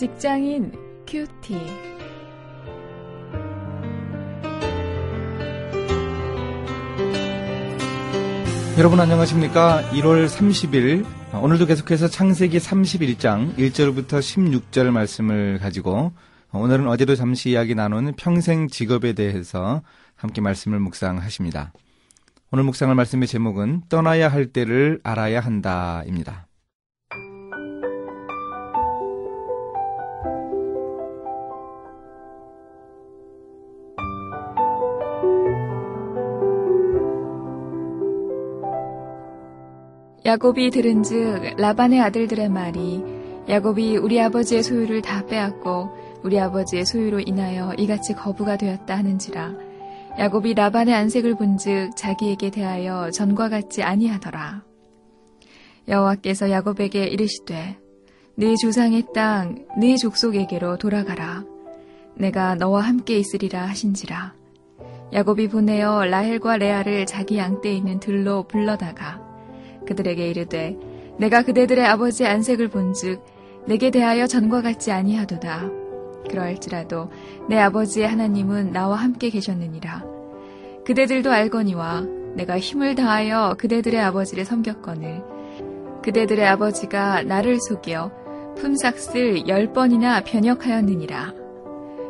직장인 0.00 0.72
큐티. 1.06 1.58
여러분 8.78 8.98
안녕하십니까? 8.98 9.82
1월 9.90 10.26
30일 10.26 11.04
오늘도 11.42 11.66
계속해서 11.66 12.08
창세기 12.08 12.56
31장 12.56 13.54
1절부터 13.58 14.20
16절 14.20 14.88
말씀을 14.88 15.58
가지고 15.58 16.12
오늘은 16.50 16.88
어제도 16.88 17.14
잠시 17.14 17.50
이야기 17.50 17.74
나눈 17.74 18.14
평생 18.16 18.68
직업에 18.68 19.12
대해서 19.12 19.82
함께 20.16 20.40
말씀을 20.40 20.80
묵상하십니다. 20.80 21.74
오늘 22.52 22.64
묵상할 22.64 22.94
말씀의 22.94 23.28
제목은 23.28 23.82
떠나야 23.90 24.30
할 24.30 24.46
때를 24.46 24.98
알아야 25.04 25.40
한다입니다. 25.40 26.46
야곱이 40.30 40.70
들은즉 40.70 41.56
라반의 41.56 42.00
아들들의 42.02 42.50
말이 42.50 43.02
야곱이 43.48 43.96
우리 43.96 44.20
아버지의 44.20 44.62
소유를 44.62 45.02
다 45.02 45.26
빼앗고 45.26 45.90
우리 46.22 46.38
아버지의 46.38 46.86
소유로 46.86 47.18
인하여 47.18 47.74
이같이 47.76 48.12
거부가 48.14 48.56
되었다 48.56 48.96
하는지라. 48.96 49.54
야곱이 50.20 50.54
라반의 50.54 50.94
안색을 50.94 51.34
본즉 51.34 51.96
자기에게 51.96 52.50
대하여 52.50 53.10
전과 53.10 53.48
같지 53.48 53.82
아니하더라. 53.82 54.62
여호와께서 55.88 56.52
야곱에게 56.52 57.06
이르시되 57.06 57.80
네 58.36 58.54
조상의 58.54 59.06
땅 59.12 59.66
네 59.80 59.96
족속에게로 59.96 60.78
돌아가라. 60.78 61.42
내가 62.14 62.54
너와 62.54 62.82
함께 62.82 63.18
있으리라 63.18 63.66
하신지라. 63.66 64.34
야곱이 65.12 65.48
보내어 65.48 66.04
라헬과 66.04 66.58
레아를 66.58 67.06
자기 67.06 67.36
양떼에 67.36 67.72
있는 67.72 67.98
들로 67.98 68.44
불러다가 68.44 69.28
그들에게 69.86 70.28
이르되 70.28 70.76
내가 71.18 71.42
그대들의 71.42 71.84
아버지의 71.84 72.28
안색을 72.28 72.68
본즉 72.68 73.22
내게 73.66 73.90
대하여 73.90 74.26
전과 74.26 74.62
같지 74.62 74.90
아니하도다. 74.90 75.70
그러할지라도 76.28 77.10
내 77.48 77.58
아버지의 77.58 78.08
하나님은 78.08 78.72
나와 78.72 78.96
함께 78.96 79.30
계셨느니라. 79.30 80.04
그대들도 80.84 81.30
알거니와 81.30 82.06
내가 82.34 82.58
힘을 82.58 82.94
다하여 82.94 83.56
그대들의 83.58 84.00
아버지를 84.00 84.44
섬겼거늘 84.44 85.22
그대들의 86.02 86.46
아버지가 86.46 87.22
나를 87.22 87.58
속여 87.60 88.10
품삯을 88.56 89.48
열 89.48 89.72
번이나 89.72 90.22
변역하였느니라. 90.24 91.34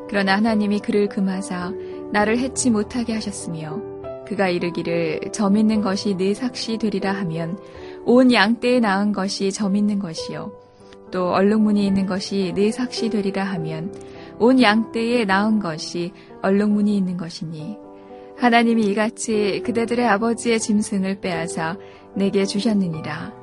그러나 0.08 0.36
하나님이 0.36 0.80
그를 0.80 1.08
금하사 1.08 1.72
나를 2.12 2.38
해치 2.38 2.70
못하게 2.70 3.14
하셨으며 3.14 3.89
그가 4.30 4.48
이르기를 4.48 5.32
점 5.32 5.56
있는 5.56 5.80
것이 5.80 6.16
네 6.16 6.34
삭시 6.34 6.78
되리라 6.78 7.10
하면 7.10 7.58
온 8.04 8.32
양떼에 8.32 8.78
낳은 8.78 9.10
것이 9.10 9.50
점 9.50 9.74
있는 9.74 9.98
것이요. 9.98 10.52
또 11.10 11.32
얼룩무늬 11.32 11.84
있는 11.84 12.06
것이 12.06 12.52
네 12.54 12.70
삭시 12.70 13.10
되리라 13.10 13.42
하면 13.42 13.92
온 14.38 14.62
양떼에 14.62 15.24
낳은 15.24 15.58
것이 15.58 16.12
얼룩무늬 16.42 16.96
있는 16.96 17.16
것이니. 17.16 17.76
하나님이 18.38 18.86
이같이 18.86 19.62
그대들의 19.66 20.06
아버지의 20.06 20.60
짐승을 20.60 21.20
빼앗아 21.20 21.76
내게 22.14 22.44
주셨느니라. 22.44 23.34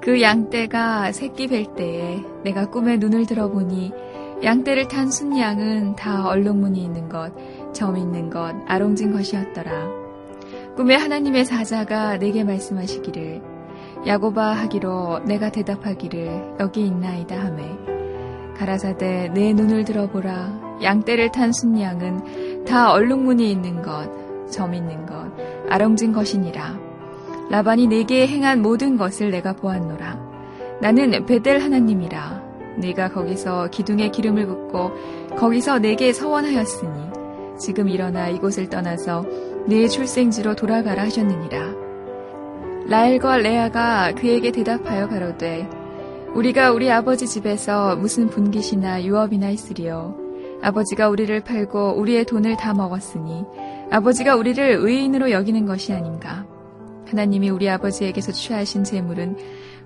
그 0.00 0.22
양떼가 0.22 1.12
새끼 1.12 1.46
뵐 1.46 1.74
때에 1.76 2.22
내가 2.42 2.70
꿈에 2.70 2.96
눈을 2.96 3.26
들어보니 3.26 3.92
양떼를 4.42 4.88
탄 4.88 5.10
순양은 5.10 5.96
다 5.96 6.26
얼룩무늬 6.26 6.82
있는 6.82 7.10
것, 7.10 7.32
점 7.74 7.98
있는 7.98 8.30
것, 8.30 8.54
아롱진 8.66 9.12
것이었더라. 9.12 10.05
꿈에 10.76 10.94
하나님의 10.94 11.46
사자가 11.46 12.18
내게 12.18 12.44
말씀하시기를 12.44 13.42
야고바 14.06 14.52
하기로 14.52 15.20
내가 15.20 15.50
대답하기를 15.50 16.56
여기 16.60 16.86
있나이다 16.86 17.34
하매 17.34 17.96
가라사대 18.56 19.30
내 19.34 19.52
눈을 19.52 19.84
들어보라. 19.84 20.78
양떼를 20.82 21.30
탄 21.32 21.52
순양은 21.52 22.64
다 22.64 22.90
얼룩무늬 22.92 23.50
있는 23.50 23.82
것, 23.82 24.08
점 24.50 24.74
있는 24.74 25.04
것, 25.06 25.30
아롱진 25.68 26.12
것이니라. 26.12 26.78
라반이 27.50 27.86
내게 27.86 28.26
행한 28.26 28.62
모든 28.62 28.96
것을 28.96 29.30
내가 29.30 29.52
보았노라. 29.52 30.78
나는 30.80 31.26
베델 31.26 31.58
하나님이라. 31.60 32.44
네가 32.78 33.10
거기서 33.10 33.68
기둥에 33.68 34.10
기름을 34.10 34.46
붓고 34.46 34.90
거기서 35.36 35.78
내게 35.78 36.12
서원하였으니 36.12 37.10
지금 37.58 37.88
일어나 37.88 38.28
이곳을 38.28 38.68
떠나서 38.68 39.24
네 39.68 39.88
출생지로 39.88 40.54
돌아가라 40.54 41.02
하셨느니라. 41.02 41.74
라엘과 42.88 43.38
레아가 43.38 44.12
그에게 44.14 44.52
대답하여 44.52 45.08
가로되 45.08 45.68
우리가 46.34 46.70
우리 46.70 46.88
아버지 46.88 47.26
집에서 47.26 47.96
무슨 47.96 48.28
분깃이나 48.28 49.02
유업이나 49.02 49.50
있으리요. 49.50 50.16
아버지가 50.62 51.08
우리를 51.08 51.40
팔고 51.40 51.96
우리의 51.98 52.26
돈을 52.26 52.56
다 52.56 52.74
먹었으니 52.74 53.44
아버지가 53.90 54.36
우리를 54.36 54.78
의인으로 54.80 55.32
여기는 55.32 55.66
것이 55.66 55.92
아닌가. 55.92 56.46
하나님이 57.08 57.50
우리 57.50 57.68
아버지에게서 57.68 58.30
취하신 58.30 58.84
재물은 58.84 59.36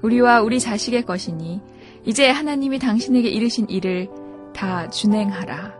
우리와 0.02 0.42
우리 0.42 0.60
자식의 0.60 1.06
것이니 1.06 1.62
이제 2.04 2.28
하나님이 2.28 2.78
당신에게 2.78 3.30
이르신 3.30 3.70
일을 3.70 4.08
다 4.54 4.90
준행하라. 4.90 5.79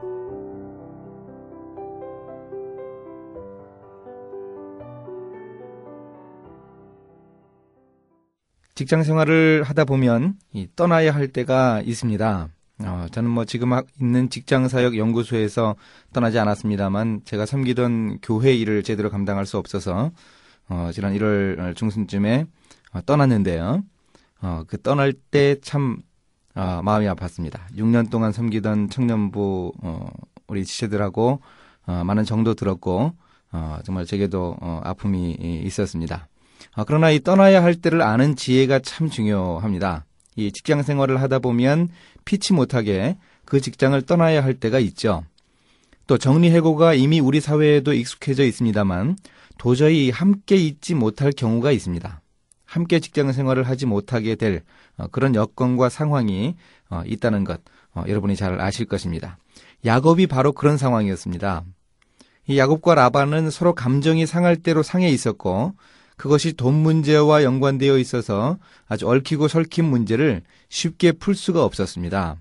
직장 8.81 9.03
생활을 9.03 9.63
하다 9.63 9.85
보면 9.85 10.37
떠나야 10.75 11.15
할 11.15 11.29
때가 11.29 11.83
있습니다. 11.85 12.49
어, 12.79 13.07
저는 13.13 13.29
뭐 13.29 13.45
지금 13.45 13.73
있는 14.01 14.31
직장사역 14.31 14.97
연구소에서 14.97 15.77
떠나지 16.15 16.39
않았습니다만 16.39 17.21
제가 17.27 17.45
섬기던 17.45 18.21
교회 18.23 18.55
일을 18.55 18.83
제대로 18.83 19.11
감당할 19.11 19.45
수 19.45 19.59
없어서 19.59 20.13
어, 20.71 20.89
지난 20.95 21.13
1월 21.13 21.77
중순쯤에 21.77 22.47
어, 22.95 23.01
떠났는데요. 23.05 23.83
어, 24.41 24.63
그 24.67 24.81
떠날 24.81 25.13
때참 25.13 25.99
어, 26.55 26.81
마음이 26.83 27.05
아팠습니다. 27.05 27.61
6년 27.77 28.09
동안 28.09 28.33
섬기던 28.33 28.89
청년부 28.89 29.75
어, 29.83 30.09
우리 30.47 30.65
지체들하고 30.65 31.43
어, 31.85 32.03
많은 32.07 32.25
정도 32.25 32.55
들었고 32.55 33.13
어, 33.53 33.79
정말 33.85 34.07
제게도 34.07 34.57
어, 34.59 34.81
아픔이 34.85 35.33
있었습니다. 35.67 36.30
아, 36.73 36.85
그러나 36.85 37.11
이 37.11 37.21
떠나야 37.21 37.63
할 37.63 37.75
때를 37.75 38.03
아는 38.03 38.37
지혜가 38.37 38.81
참 38.81 39.11
중요합니다. 39.11 40.05
이 40.37 40.53
직장 40.53 40.83
생활을 40.83 41.21
하다 41.21 41.41
보면 41.41 41.89
피치 42.25 42.53
못하게 42.53 43.17
그 43.45 43.61
직장을 43.61 44.01
떠나야 44.03 44.43
할 44.43 44.55
때가 44.55 44.79
있죠. 44.79 45.25
또 46.07 46.19
정리해고가 46.19 46.95
이미 46.95 47.21
우리 47.21 47.41
사회에도 47.41 47.93
익숙해져 47.93 48.45
있습니다만 48.45 49.17
도저히 49.59 50.11
함께 50.11 50.57
있지 50.57 50.95
못할 50.95 51.33
경우가 51.33 51.73
있습니다. 51.73 52.21
함께 52.65 53.01
직장 53.01 53.33
생활을 53.33 53.65
하지 53.65 53.85
못하게 53.85 54.37
될 54.37 54.63
어, 54.97 55.07
그런 55.09 55.35
여건과 55.35 55.89
상황이 55.89 56.55
어, 56.89 57.03
있다는 57.05 57.45
것 57.45 57.61
어, 57.95 58.05
여러분이 58.07 58.37
잘 58.37 58.61
아실 58.61 58.87
것입니다. 58.87 59.39
야곱이 59.85 60.29
바로 60.29 60.53
그런 60.53 60.77
상황이었습니다. 60.77 61.65
이 62.47 62.59
야곱과 62.59 62.95
라반은 62.95 63.51
서로 63.51 63.75
감정이 63.75 64.27
상할 64.27 64.57
대로 64.57 64.83
상해 64.83 65.09
있었고 65.09 65.75
그것이 66.21 66.53
돈 66.53 66.75
문제와 66.75 67.45
연관되어 67.45 67.97
있어서 67.97 68.59
아주 68.87 69.09
얽히고 69.09 69.49
설킨 69.49 69.87
문제를 69.87 70.43
쉽게 70.69 71.13
풀 71.13 71.35
수가 71.35 71.65
없었습니다. 71.65 72.37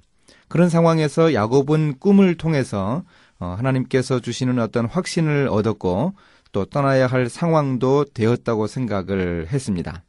그런 0.49 0.67
상황에서 0.67 1.33
야곱은 1.33 1.99
꿈을 1.99 2.35
통해서 2.35 3.05
어, 3.39 3.55
하나님께서 3.57 4.19
주시는 4.19 4.59
어떤 4.59 4.85
확신을 4.85 5.47
얻었고 5.47 6.13
또 6.51 6.65
떠나야 6.65 7.07
할 7.07 7.29
상황도 7.29 8.07
되었다고 8.13 8.67
생각을 8.67 9.47
했습니다. 9.49 10.03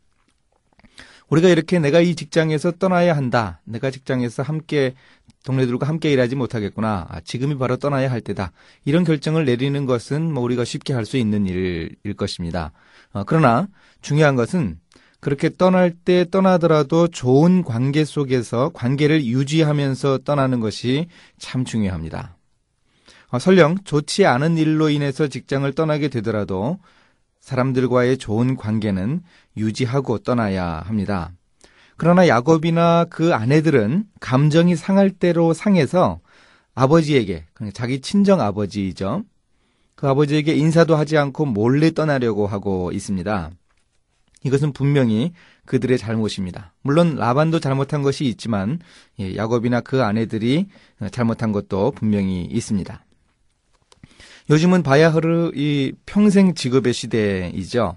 우리가 1.29 1.49
이렇게 1.49 1.79
내가 1.79 2.01
이 2.01 2.17
직장에서 2.17 2.73
떠나야 2.73 3.17
한다. 3.17 3.61
내가 3.63 3.93
직장에서 3.93 4.43
함께 4.43 4.95
동료들과 5.45 5.89
함께 5.89 6.13
일하지 6.13 6.37
못하겠구나. 6.37 7.07
아, 7.09 7.21
지금이 7.21 7.57
바로 7.57 7.77
떠나야 7.77 8.11
할 8.11 8.21
때다. 8.21 8.53
이런 8.85 9.05
결정을 9.05 9.45
내리는 9.45 9.87
것은 9.87 10.33
뭐 10.33 10.43
우리가 10.43 10.65
쉽게 10.65 10.93
할 10.93 11.05
수 11.05 11.17
있는 11.17 11.47
일일 11.47 12.15
것입니다. 12.17 12.73
어, 13.13 13.25
그러나 13.25 13.69
중요한 14.03 14.37
것은 14.37 14.79
그렇게 15.21 15.51
떠날 15.51 15.91
때 15.93 16.25
떠나더라도 16.31 17.09
좋은 17.09 17.63
관계 17.63 18.05
속에서 18.05 18.71
관계를 18.73 19.25
유지하면서 19.25 20.19
떠나는 20.25 20.61
것이 20.61 21.09
참 21.39 21.65
중요합니다. 21.65 22.37
어, 23.31 23.39
설령 23.39 23.79
좋지 23.85 24.27
않은 24.27 24.57
일로 24.59 24.91
인해서 24.91 25.27
직장을 25.29 25.71
떠나게 25.75 26.09
되더라도 26.09 26.79
사람들과의 27.41 28.19
좋은 28.19 28.57
관계는 28.57 29.23
유지하고 29.57 30.19
떠나야 30.19 30.83
합니다. 30.85 31.33
그러나 32.01 32.29
야곱이나 32.29 33.05
그 33.11 33.35
아내들은 33.35 34.05
감정이 34.21 34.75
상할 34.75 35.11
대로 35.11 35.53
상해서 35.53 36.21
아버지에게, 36.75 37.45
그러니까 37.53 37.77
자기 37.77 38.01
친정 38.01 38.41
아버지이죠. 38.41 39.25
그 39.97 40.09
아버지에게 40.09 40.55
인사도 40.55 40.97
하지 40.97 41.19
않고 41.19 41.45
몰래 41.45 41.91
떠나려고 41.91 42.47
하고 42.47 42.91
있습니다. 42.91 43.51
이것은 44.45 44.73
분명히 44.73 45.35
그들의 45.67 45.99
잘못입니다. 45.99 46.73
물론 46.81 47.17
라반도 47.17 47.61
잘못한 47.61 48.01
것이 48.01 48.25
있지만 48.25 48.79
예, 49.19 49.37
야곱이나 49.37 49.83
그 49.83 50.03
아내들이 50.03 50.69
잘못한 51.13 51.53
것도 51.53 51.91
분명히 51.91 52.47
있습니다. 52.47 53.05
요즘은 54.49 54.85
바야흐르 54.85 55.53
이 55.55 55.93
평생 56.07 56.55
직업의 56.55 56.95
시대이죠. 56.95 57.97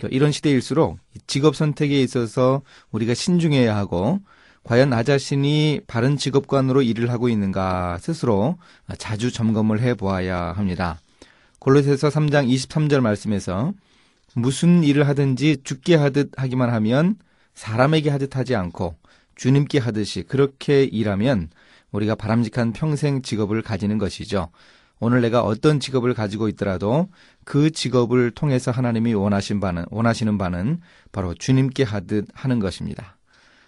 그러니까 0.00 0.16
이런 0.16 0.32
시대일수록 0.32 0.98
직업 1.26 1.54
선택에 1.54 2.00
있어서 2.00 2.62
우리가 2.90 3.14
신중해야 3.14 3.76
하고 3.76 4.20
과연 4.64 4.90
나 4.90 5.02
자신이 5.02 5.80
바른 5.86 6.16
직업관으로 6.16 6.82
일을 6.82 7.10
하고 7.10 7.28
있는가 7.28 7.98
스스로 7.98 8.56
자주 8.98 9.30
점검을 9.30 9.80
해 9.80 9.94
보아야 9.94 10.52
합니다. 10.52 11.00
골로새서 11.58 12.08
3장 12.08 12.48
23절 12.48 13.00
말씀에서 13.00 13.72
무슨 14.34 14.84
일을 14.84 15.06
하든지 15.08 15.58
죽게 15.64 15.96
하듯 15.96 16.32
하기만 16.36 16.70
하면 16.70 17.16
사람에게 17.54 18.10
하듯 18.10 18.36
하지 18.36 18.54
않고 18.54 18.96
주님께 19.36 19.78
하듯이 19.78 20.22
그렇게 20.22 20.84
일하면 20.84 21.50
우리가 21.92 22.14
바람직한 22.14 22.72
평생 22.72 23.22
직업을 23.22 23.62
가지는 23.62 23.98
것이죠. 23.98 24.50
오늘 25.00 25.22
내가 25.22 25.42
어떤 25.42 25.80
직업을 25.80 26.14
가지고 26.14 26.48
있더라도 26.48 27.08
그 27.44 27.70
직업을 27.70 28.30
통해서 28.30 28.70
하나님이 28.70 29.14
원하신 29.14 29.58
바는, 29.58 29.86
원하시는 29.90 30.38
바는 30.38 30.80
바로 31.10 31.34
주님께 31.34 31.82
하듯 31.82 32.26
하는 32.34 32.58
것입니다. 32.58 33.16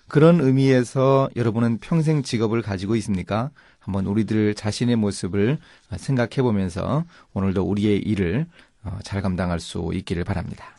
그런 0.08 0.40
의미에서 0.40 1.30
여러분은 1.36 1.78
평생 1.78 2.22
직업을 2.22 2.60
가지고 2.60 2.96
있습니까? 2.96 3.50
한번 3.78 4.04
우리들 4.06 4.54
자신의 4.54 4.96
모습을 4.96 5.58
생각해 5.96 6.42
보면서 6.42 7.04
오늘도 7.32 7.62
우리의 7.62 7.98
일을 8.00 8.46
어, 8.84 8.98
잘 9.02 9.22
감당할 9.22 9.58
수 9.58 9.90
있기를 9.94 10.24
바랍니다. 10.24 10.76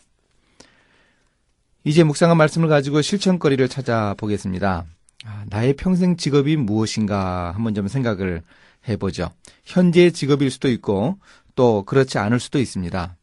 이제 1.84 2.04
묵상한 2.04 2.38
말씀을 2.38 2.70
가지고 2.70 3.02
실천거리를 3.02 3.68
찾아보겠습니다. 3.68 4.86
아, 5.26 5.46
나의 5.48 5.74
평생 5.74 6.16
직업이 6.16 6.56
무엇인가 6.56 7.52
한번 7.56 7.74
좀 7.74 7.88
생각을 7.88 8.42
해보죠. 8.88 9.30
현재의 9.66 10.12
직업일 10.12 10.52
수도 10.52 10.70
있고 10.70 11.18
또 11.56 11.84
그렇지 11.84 12.18
않을 12.18 12.40
수도 12.40 12.60
있습니다. 12.60 13.16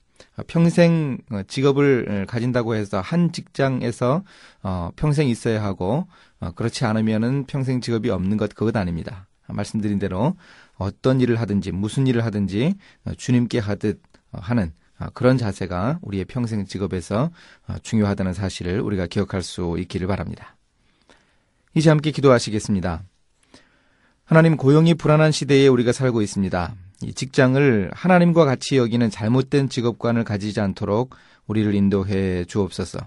평생 0.47 1.19
직업을 1.49 2.27
가진다고 2.27 2.75
해서 2.75 3.01
한 3.01 3.33
직장에서 3.33 4.25
어, 4.62 4.91
평생 4.97 5.29
있어야 5.29 5.62
하고 5.62 6.07
어, 6.39 6.53
그렇지 6.53 6.85
않으면은 6.85 7.45
평생 7.47 7.81
직업이 7.81 8.11
없는 8.11 8.37
것 8.37 8.55
그것 8.55 8.75
아닙니다. 8.77 9.29
말씀드린 9.49 9.99
대로 9.99 10.37
어떤 10.77 11.21
일을 11.21 11.41
하든지 11.41 11.73
무슨 11.73 12.07
일을 12.07 12.25
하든지 12.25 12.75
주님께 13.17 13.59
하듯 13.59 14.01
하는 14.33 14.73
그런 15.12 15.37
자세가 15.39 15.99
우리의 16.03 16.25
평생 16.27 16.65
직업에서 16.65 17.31
중요하다는 17.83 18.33
사실을 18.33 18.81
우리가 18.81 19.07
기억할 19.07 19.43
수 19.43 19.77
있기를 19.79 20.07
바랍니다. 20.07 20.57
이제 21.75 21.91
함께 21.91 22.12
기도하시겠습니다. 22.12 23.03
하나님 24.31 24.56
고용이 24.56 24.94
불안한 24.94 25.32
시대에 25.32 25.67
우리가 25.67 25.91
살고 25.91 26.23
있습니다. 26.23 26.77
이 27.03 27.15
직장을 27.15 27.91
하나님과 27.93 28.44
같이 28.44 28.77
여기는 28.77 29.11
잘못된 29.11 29.69
직업관을 29.69 30.23
가지지 30.23 30.61
않도록 30.61 31.17
우리를 31.49 31.75
인도해 31.75 32.44
주옵소서. 32.44 33.00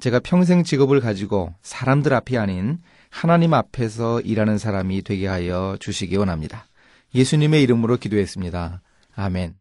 제가 0.00 0.20
평생 0.20 0.64
직업을 0.64 1.00
가지고 1.00 1.52
사람들 1.60 2.14
앞이 2.14 2.38
아닌 2.38 2.78
하나님 3.10 3.52
앞에서 3.52 4.22
일하는 4.22 4.56
사람이 4.56 5.02
되게 5.02 5.26
하여 5.26 5.76
주시기 5.78 6.16
원합니다. 6.16 6.66
예수님의 7.14 7.62
이름으로 7.62 7.98
기도했습니다. 7.98 8.80
아멘. 9.14 9.56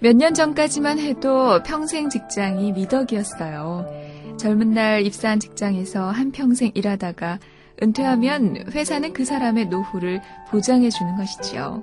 몇 0.00 0.14
년 0.16 0.34
전까지만 0.34 0.98
해도 0.98 1.62
평생 1.62 2.08
직장이 2.10 2.72
미덕이었어요. 2.72 3.86
젊은 4.38 4.72
날 4.72 5.06
입사한 5.06 5.40
직장에서 5.40 6.10
한평생 6.10 6.72
일하다가 6.74 7.38
은퇴하면 7.82 8.66
회사는 8.72 9.12
그 9.12 9.24
사람의 9.24 9.66
노후를 9.66 10.20
보장해 10.48 10.90
주는 10.90 11.16
것이지요. 11.16 11.82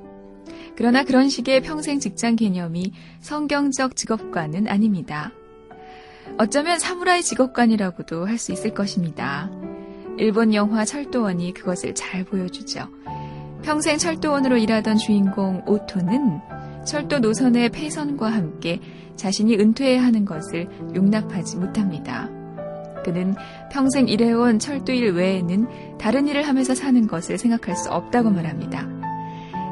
그러나 0.76 1.04
그런 1.04 1.30
식의 1.30 1.62
평생 1.62 2.00
직장 2.00 2.36
개념이 2.36 2.94
성경적 3.20 3.96
직업관은 3.96 4.68
아닙니다. 4.68 5.32
어쩌면 6.38 6.80
사무라이 6.80 7.24
직업관이라고도 7.24 8.26
할 8.26 8.38
수 8.38 8.52
있을 8.52 8.74
것입니다. 8.74 9.50
일본 10.18 10.54
영화 10.54 10.86
철도원이 10.86 11.54
그것을 11.54 11.96
잘 11.96 12.24
보여주죠. 12.24 12.88
평생 13.64 13.98
철도원으로 13.98 14.58
일하던 14.58 14.98
주인공 14.98 15.64
오토는 15.68 16.40
철도 16.86 17.20
노선의 17.20 17.70
폐선과 17.70 18.30
함께 18.30 18.80
자신이 19.16 19.56
은퇴해야 19.58 20.04
하는 20.04 20.26
것을 20.26 20.68
용납하지 20.96 21.58
못합니다. 21.58 22.30
그는 23.04 23.36
평생 23.72 24.08
일해온 24.08 24.60
철도 24.60 24.92
일 24.94 25.12
외에는 25.14 25.98
다른 25.98 26.28
일을 26.28 26.48
하면서 26.48 26.76
사는 26.76 27.08
것을 27.08 27.38
생각할 27.38 27.76
수 27.76 27.90
없다고 27.90 28.30
말합니다. 28.30 28.88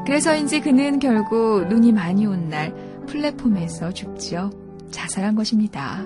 그래서인지 0.06 0.62
그는 0.62 1.00
결국 1.00 1.68
눈이 1.68 1.92
많이 1.92 2.26
온 2.26 2.50
날 2.50 2.74
플랫폼에서 3.08 3.92
죽지요. 3.92 4.52
자살한 4.92 5.36
것입니다. 5.36 6.06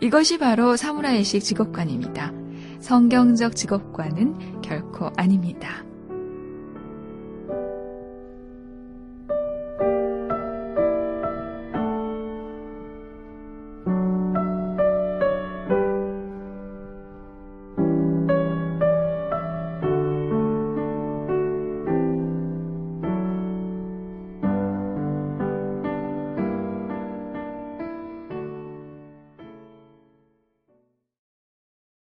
이것이 0.00 0.38
바로 0.38 0.76
사무라이식 0.76 1.42
직업관입니다. 1.42 2.32
성경적 2.80 3.56
직업관은 3.56 4.60
결코 4.62 5.10
아닙니다. 5.16 5.84